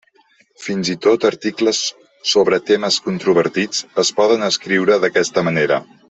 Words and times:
Fins 0.67 0.87
i 0.93 0.95
tot 1.05 1.27
articles 1.29 1.81
sobre 2.31 2.59
temes 2.71 2.97
controvertits 3.09 3.85
es 4.05 4.11
poden 4.21 4.47
escriure 4.53 4.97
d'aquesta 5.05 5.45
manera. 5.51 5.79